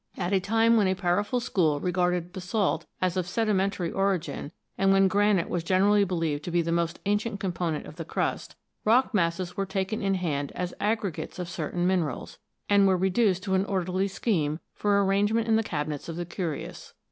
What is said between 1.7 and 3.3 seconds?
regarded basalt as of